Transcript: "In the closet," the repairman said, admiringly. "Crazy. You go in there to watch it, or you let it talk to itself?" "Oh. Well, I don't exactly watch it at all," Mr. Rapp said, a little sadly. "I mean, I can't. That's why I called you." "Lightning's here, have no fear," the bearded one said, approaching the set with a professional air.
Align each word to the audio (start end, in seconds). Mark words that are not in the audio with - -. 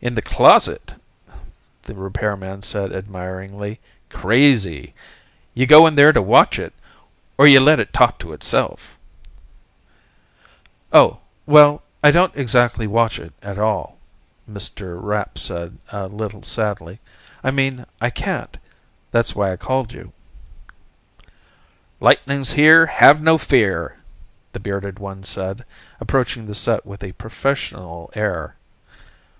"In 0.00 0.14
the 0.14 0.22
closet," 0.22 0.94
the 1.82 1.94
repairman 1.96 2.62
said, 2.62 2.92
admiringly. 2.92 3.80
"Crazy. 4.10 4.94
You 5.54 5.66
go 5.66 5.88
in 5.88 5.96
there 5.96 6.12
to 6.12 6.22
watch 6.22 6.56
it, 6.56 6.72
or 7.36 7.48
you 7.48 7.58
let 7.58 7.80
it 7.80 7.92
talk 7.92 8.20
to 8.20 8.32
itself?" 8.32 8.96
"Oh. 10.92 11.18
Well, 11.46 11.82
I 12.00 12.12
don't 12.12 12.30
exactly 12.36 12.86
watch 12.86 13.18
it 13.18 13.32
at 13.42 13.58
all," 13.58 13.98
Mr. 14.48 14.96
Rapp 15.02 15.36
said, 15.36 15.78
a 15.90 16.06
little 16.06 16.44
sadly. 16.44 17.00
"I 17.42 17.50
mean, 17.50 17.84
I 18.00 18.10
can't. 18.10 18.56
That's 19.10 19.34
why 19.34 19.50
I 19.50 19.56
called 19.56 19.92
you." 19.92 20.12
"Lightning's 21.98 22.52
here, 22.52 22.86
have 22.86 23.20
no 23.20 23.36
fear," 23.36 23.96
the 24.52 24.60
bearded 24.60 25.00
one 25.00 25.24
said, 25.24 25.64
approaching 25.98 26.46
the 26.46 26.54
set 26.54 26.86
with 26.86 27.02
a 27.02 27.10
professional 27.14 28.12
air. 28.14 28.54